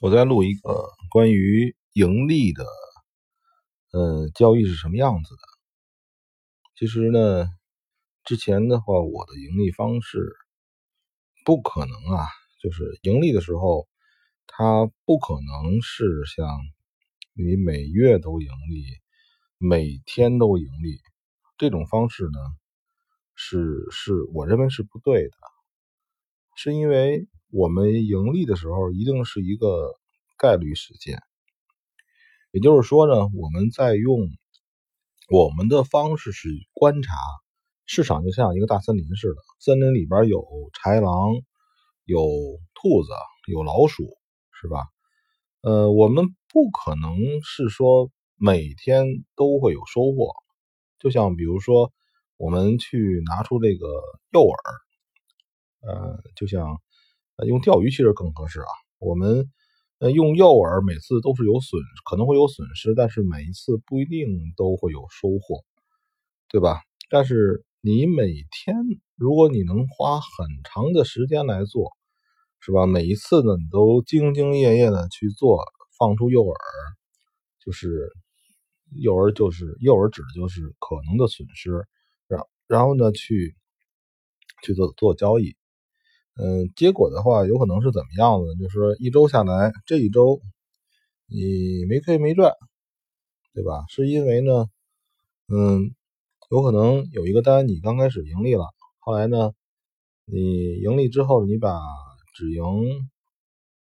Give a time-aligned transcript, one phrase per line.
[0.00, 2.66] 我在录一个关于盈利的，
[3.92, 5.42] 呃，交易是什么样子的？
[6.76, 7.46] 其实呢，
[8.24, 10.34] 之前的话，我的盈利方式
[11.44, 12.26] 不可能啊，
[12.60, 13.86] 就是盈利的时候，
[14.48, 16.44] 它不可能是像
[17.32, 18.84] 你每月都盈利、
[19.58, 20.98] 每天都盈利
[21.56, 22.38] 这种方式呢，
[23.36, 25.36] 是是我认为是不对的，
[26.56, 27.28] 是因为。
[27.56, 29.94] 我们盈利的时候，一定是一个
[30.36, 31.20] 概率事件，
[32.50, 34.28] 也就是说呢，我们在用
[35.30, 37.14] 我们的方式去观察
[37.86, 40.40] 市场，就像一个大森林似的，森林里边有
[40.72, 41.14] 豺狼、
[42.04, 42.18] 有
[42.74, 43.12] 兔子、
[43.46, 44.02] 有老鼠，
[44.60, 44.88] 是吧？
[45.60, 50.34] 呃，我们不可能是说每天都会有收获，
[50.98, 51.92] 就像比如说，
[52.36, 53.86] 我们去拿出这个
[54.32, 54.56] 诱饵，
[55.82, 56.80] 呃，就像。
[57.36, 58.66] 呃，用钓鱼其实更合适啊。
[58.98, 59.50] 我们
[59.98, 65.64] 呃用诱饵，每次都是有损，可能会有损失，但是每一次不一定都会有收获，
[66.48, 66.80] 对吧？
[67.10, 68.76] 但是你每天，
[69.16, 71.90] 如果你能花很长的时间来做，
[72.60, 72.86] 是吧？
[72.86, 75.64] 每一次呢，你都兢兢业业的去做，
[75.98, 76.54] 放出诱饵，
[77.64, 78.10] 就是
[78.90, 81.86] 诱饵就是诱饵指的就是可能的损失，
[82.28, 83.54] 然然后呢去
[84.62, 85.56] 去做做交易。
[86.36, 88.54] 嗯，结果的话，有可能是怎么样的？
[88.56, 90.40] 就是，一周下来，这一周
[91.26, 92.52] 你没亏没赚，
[93.54, 93.84] 对吧？
[93.88, 94.66] 是因为呢，
[95.48, 95.94] 嗯，
[96.50, 98.66] 有可能有一个单你刚开始盈利了，
[98.98, 99.52] 后来呢，
[100.24, 101.78] 你盈利之后，你把
[102.34, 102.64] 止盈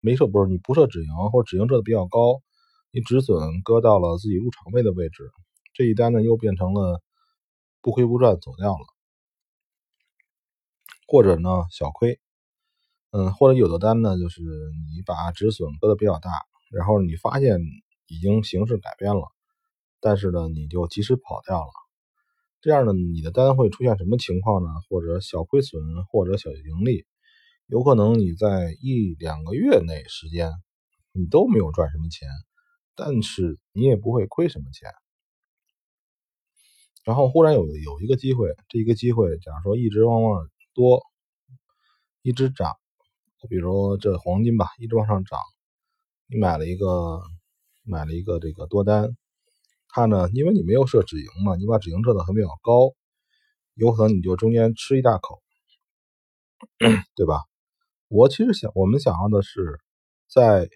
[0.00, 2.42] 没设，不是你不设止盈，或者止盈设的比较高，
[2.90, 5.30] 你止损搁到了自己入场位的位置，
[5.72, 7.00] 这一单呢又变成了
[7.80, 8.86] 不亏不赚走掉了，
[11.06, 12.18] 或者呢小亏。
[13.16, 16.30] 嗯，或者有的单呢，就是你把止损搁的比较大，
[16.72, 17.60] 然后你发现
[18.08, 19.28] 已经形势改变了，
[20.00, 21.70] 但是呢，你就及时跑掉了。
[22.60, 24.68] 这样呢，你的单会出现什么情况呢？
[24.88, 27.06] 或者小亏损，或者小盈利，
[27.66, 30.50] 有可能你在一两个月内时间，
[31.12, 32.28] 你都没有赚什么钱，
[32.96, 34.90] 但是你也不会亏什么钱。
[37.04, 41.00] 然后忽然有有一个机会，这一个机会，假如说一直往往多，
[42.20, 42.74] 一直涨。
[43.48, 45.38] 比如这黄金吧，一直往上涨，
[46.26, 47.22] 你买了一个
[47.84, 49.16] 买了一个这个多单，
[49.88, 52.94] 它呢，因为你没有设止盈嘛，你把止盈设的很比较高，
[53.74, 55.42] 有可能你就中间吃一大口，
[57.14, 57.42] 对吧？
[58.08, 59.80] 我其实想，我们想要的是
[60.28, 60.68] 在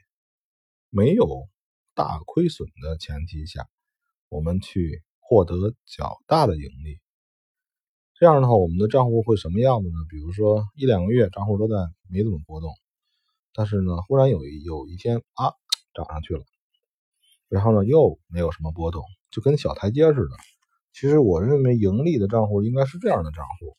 [0.91, 1.49] 没有
[1.95, 3.69] 大亏损的前提下，
[4.29, 5.55] 我们去获得
[5.87, 7.01] 较大的盈利。
[8.19, 9.95] 这样的话，我们的账户会什么样子呢？
[10.11, 11.77] 比如说一两个月账户都在
[12.11, 12.73] 没怎么波动，
[13.55, 15.53] 但是呢，忽然有一有一天啊
[15.95, 16.43] 涨上去了，
[17.49, 20.31] 然后呢又没有什么波动，就跟小台阶似的。
[20.93, 23.77] 其实我认为盈利的账户应该是这样的账户，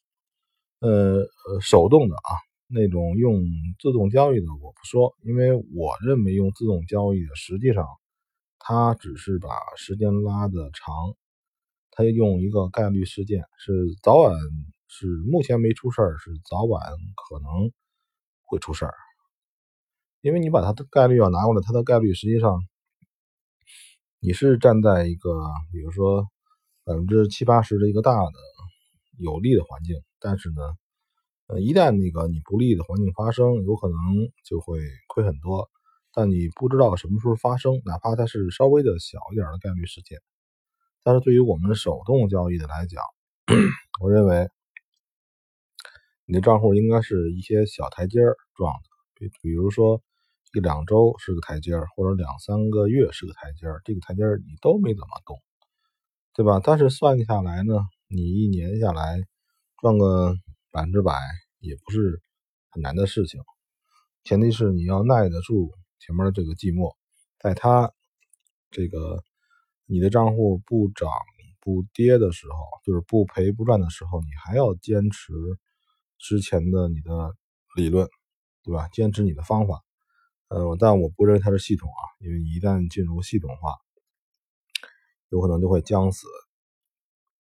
[0.80, 2.32] 呃呃，手动的啊，
[2.68, 3.44] 那种用
[3.78, 7.86] 自动交易的我不说，因为我认为用自动交易的实际上
[8.58, 11.18] 它只是把时间拉的长。
[12.00, 14.34] 他用一个概率事件，是早晚
[14.88, 16.82] 是目前没出事儿，是早晚
[17.28, 17.74] 可能
[18.46, 18.94] 会出事儿。
[20.22, 22.62] 因为你把它的概率要拿过来，它的概率实际上
[24.22, 25.30] 你是站在一个
[25.74, 26.26] 比如说
[26.86, 28.32] 百分之七八十的一个大的
[29.18, 30.62] 有利的环境，但是呢，
[31.48, 33.98] 呃，一旦那个你不利的环境发生，有可能
[34.46, 34.80] 就会
[35.10, 35.70] 亏很多。
[36.14, 40.18] 但你不知道什么时候发生，哪怕它是稍微的小一点的概率事件。
[41.04, 43.04] 但是对于我们手动交易的来讲，
[44.02, 44.50] 我认为
[46.26, 50.02] 你的账户应该是一些小台阶儿状的，比比如说
[50.54, 55.42] 一两周是个台阶儿或者两三个月是个台阶儿这个台阶儿你都没怎么动，
[56.34, 56.60] 对吧？
[56.64, 57.74] 但是算下来呢，
[58.08, 59.24] 你一年下来
[59.82, 60.36] 赚个
[60.72, 61.18] 百分之百
[61.60, 62.22] 也不是
[62.70, 63.42] 很难的事情，
[64.24, 66.94] 前提是你要耐得住前面的这个寂寞，
[67.40, 67.94] 在它
[68.70, 69.24] 这个。
[69.92, 71.10] 你的账户不涨
[71.60, 72.56] 不跌的时候，
[72.86, 75.34] 就是不赔不赚的时候，你还要坚持
[76.20, 77.36] 之前的你的
[77.76, 78.08] 理论，
[78.64, 78.88] 对吧？
[78.90, 79.82] 坚持你的方法，
[80.50, 83.76] 嗯，但我不认为它是系统啊，因为一旦进入系统化，
[85.30, 86.28] 有可能就会僵死。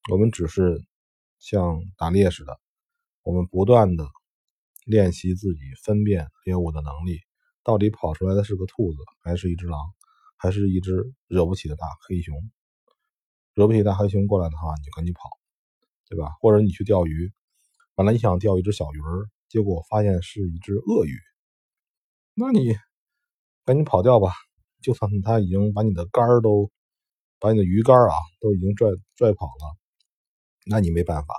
[0.10, 0.82] 我们只是
[1.38, 2.58] 像打猎似的，
[3.24, 4.08] 我们不断的
[4.86, 7.20] 练习自己分辨猎物的能力，
[7.62, 9.78] 到底跑出来的是个兔子还是一只狼？
[10.42, 12.36] 还是一只惹不起的大黑熊，
[13.54, 15.30] 惹不起大黑熊过来的话，你就赶紧跑，
[16.10, 16.32] 对吧？
[16.42, 17.32] 或者你去钓鱼，
[17.94, 21.16] 本来你想钓一只小鱼儿，结果发现是一只鳄鱼，
[22.34, 22.76] 那你
[23.66, 24.34] 赶紧跑掉吧。
[24.82, 26.72] 就算他已经把你的杆儿都，
[27.38, 29.78] 把你的鱼竿啊都已经拽拽跑了，
[30.66, 31.36] 那你没办法。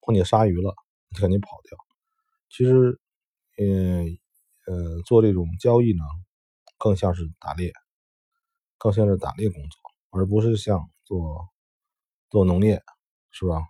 [0.00, 0.74] 碰见鲨鱼了，
[1.10, 1.76] 你赶紧跑掉。
[2.48, 2.98] 其实，
[3.58, 4.16] 嗯
[4.66, 6.02] 呃，做这种交易呢，
[6.78, 7.70] 更像是打猎，
[8.80, 9.78] 更像是打猎工作，
[10.08, 11.50] 而不是像做
[12.30, 12.82] 做农业，
[13.30, 13.60] 是吧？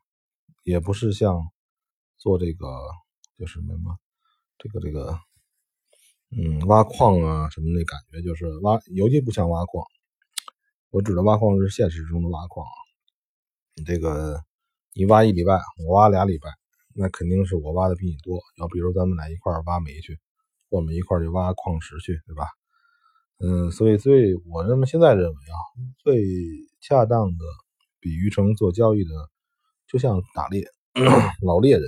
[0.63, 1.51] 也不是像
[2.17, 2.67] 做这个
[3.37, 3.99] 就是什么
[4.57, 5.19] 这个这个。
[6.31, 9.85] 嗯，挖矿啊什么的感觉，就是挖，尤其不像挖矿。
[10.91, 12.77] 我指的挖矿是现实中的挖矿啊。
[13.75, 14.41] 你这个，
[14.93, 16.49] 你挖一礼拜，我挖俩礼拜，
[16.95, 18.41] 那肯定是我挖的比你多。
[18.59, 20.21] 要比如咱们俩一块挖煤去，
[20.69, 22.47] 我们一块去挖矿石去，对吧？
[23.43, 25.57] 嗯，所以最我认为现在认为啊，
[25.99, 26.23] 最
[26.81, 27.45] 恰当的
[27.99, 29.11] 比喻成做交易的，
[29.87, 30.65] 就像打猎，
[31.43, 31.85] 老猎人。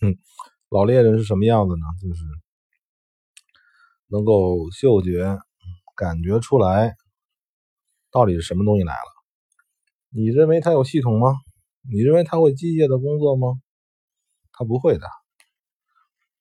[0.00, 0.16] 哼，
[0.70, 1.84] 老猎人是什么样子呢？
[2.00, 2.22] 就是。
[4.10, 5.38] 能够嗅觉
[5.94, 6.94] 感觉出来，
[8.10, 9.12] 到底是什么东西来了？
[10.08, 11.34] 你认为他有系统吗？
[11.82, 13.60] 你认为他会机械的工作吗？
[14.50, 15.06] 他不会的，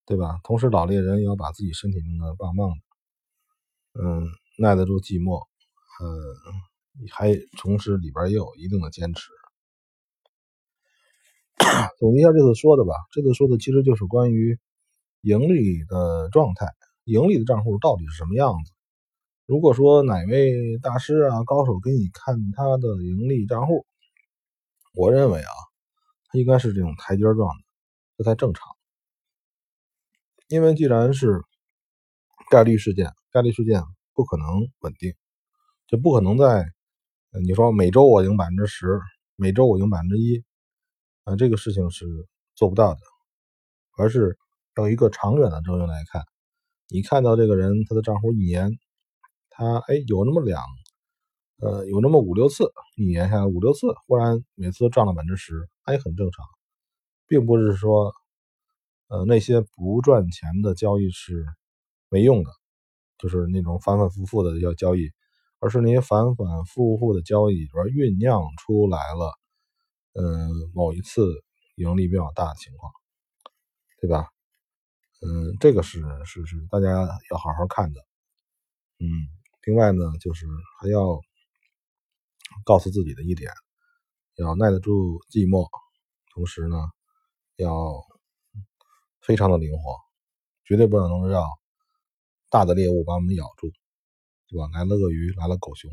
[0.06, 0.40] 对吧？
[0.46, 2.78] 同时，老猎人也要把自己身体弄得棒棒的，
[4.00, 4.28] 嗯，
[4.58, 5.48] 耐得住寂寞，
[6.04, 9.30] 嗯，还同时里边也有一定的坚持。
[12.00, 14.60] 总结一下这次说的吧，这次说的其实就是关于
[15.22, 16.68] 盈利的状态。
[17.04, 18.72] 盈利的账户到底是什么样子？
[19.46, 23.86] 如果说哪位大师啊、高手给你看他的盈利账户，
[24.94, 25.52] 我认为啊，
[26.28, 27.64] 他应该是这种台阶状的，
[28.18, 28.68] 这才正常。
[30.50, 31.42] 因为既然是
[32.50, 33.84] 概率事件，概率事件
[34.14, 34.48] 不可能
[34.80, 35.14] 稳定，
[35.88, 36.66] 就不可能在
[37.44, 39.00] 你说每周我赢百分之十，
[39.36, 40.44] 每周我赢百分之一，
[41.26, 42.06] 啊，这个事情是
[42.56, 43.00] 做不到的，
[43.98, 44.38] 而是
[44.78, 46.24] 要一个长远的周期来看。
[46.88, 48.72] 你看到这个人，他的账户一年，
[49.50, 50.64] 他哎有那么两，
[51.58, 56.46] 呃有那么五六次，一年下来五六次，忽然每次都赚了百分之十，也很正常，
[57.28, 58.14] 并不是说，
[59.10, 61.46] 呃那些不赚钱的交易是
[62.10, 62.52] 没用的，
[63.18, 65.12] 就是那种反反复复的要交易，
[65.60, 69.34] 而是那些反反复复的交易里边酝酿出来了，
[70.14, 71.44] 嗯某一次
[71.76, 72.92] 盈利比较大的情况，
[74.02, 74.28] 对吧？
[75.22, 76.90] 嗯，这个是是是，大家
[77.32, 78.02] 要好好看的。
[79.00, 79.08] 嗯，
[79.66, 80.46] 另外呢，就是
[80.80, 81.20] 还要
[82.64, 83.52] 告诉自己的一点，
[84.36, 85.68] 要耐得住寂寞，
[86.34, 86.78] 同时呢，
[87.58, 88.04] 要
[89.22, 89.96] 非常的灵活，
[90.66, 91.44] 绝对不能让
[92.50, 93.72] 大的猎物把我们咬住，
[94.48, 94.70] 对吧？
[94.74, 95.92] 来了鳄鱼，来了狗熊，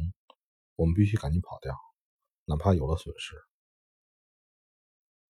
[0.76, 1.74] 我们必须赶紧跑掉，
[2.44, 3.36] 哪怕有了损失。